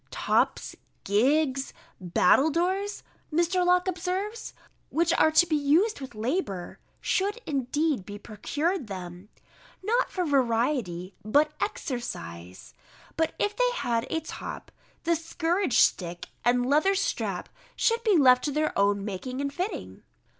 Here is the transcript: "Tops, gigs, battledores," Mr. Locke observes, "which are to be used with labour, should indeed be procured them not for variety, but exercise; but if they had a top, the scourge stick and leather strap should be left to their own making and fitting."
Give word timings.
"Tops, 0.09 0.75
gigs, 1.03 1.73
battledores," 2.01 3.03
Mr. 3.31 3.63
Locke 3.63 3.87
observes, 3.87 4.55
"which 4.89 5.13
are 5.13 5.29
to 5.29 5.45
be 5.45 5.55
used 5.55 6.01
with 6.01 6.15
labour, 6.15 6.79
should 7.01 7.39
indeed 7.45 8.03
be 8.03 8.17
procured 8.17 8.87
them 8.87 9.29
not 9.83 10.09
for 10.09 10.25
variety, 10.25 11.13
but 11.23 11.51
exercise; 11.61 12.73
but 13.15 13.35
if 13.37 13.55
they 13.55 13.71
had 13.75 14.07
a 14.09 14.21
top, 14.21 14.71
the 15.03 15.15
scourge 15.15 15.77
stick 15.77 16.29
and 16.43 16.65
leather 16.65 16.95
strap 16.95 17.47
should 17.75 18.03
be 18.03 18.17
left 18.17 18.43
to 18.45 18.51
their 18.51 18.75
own 18.75 19.05
making 19.05 19.39
and 19.39 19.53
fitting." 19.53 20.01